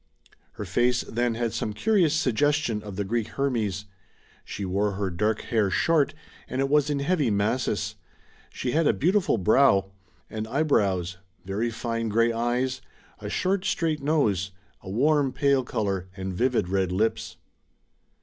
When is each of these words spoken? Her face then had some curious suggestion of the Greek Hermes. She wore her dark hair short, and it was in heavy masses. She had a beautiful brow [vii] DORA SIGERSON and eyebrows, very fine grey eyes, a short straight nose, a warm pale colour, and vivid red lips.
Her 0.53 0.65
face 0.65 1.01
then 1.01 1.35
had 1.35 1.53
some 1.53 1.73
curious 1.73 2.15
suggestion 2.15 2.81
of 2.81 2.95
the 2.95 3.03
Greek 3.03 3.27
Hermes. 3.27 3.85
She 4.43 4.65
wore 4.65 4.93
her 4.93 5.11
dark 5.11 5.41
hair 5.41 5.69
short, 5.69 6.15
and 6.47 6.59
it 6.59 6.69
was 6.69 6.89
in 6.89 7.01
heavy 7.01 7.29
masses. 7.29 7.97
She 8.49 8.71
had 8.71 8.87
a 8.87 8.93
beautiful 8.93 9.37
brow 9.37 9.73
[vii] 9.75 9.81
DORA 9.81 9.91
SIGERSON 10.29 10.37
and 10.37 10.47
eyebrows, 10.47 11.17
very 11.45 11.69
fine 11.69 12.09
grey 12.09 12.33
eyes, 12.33 12.81
a 13.19 13.29
short 13.29 13.63
straight 13.65 14.01
nose, 14.01 14.49
a 14.81 14.89
warm 14.89 15.31
pale 15.31 15.63
colour, 15.63 16.07
and 16.17 16.33
vivid 16.33 16.67
red 16.67 16.91
lips. 16.91 17.37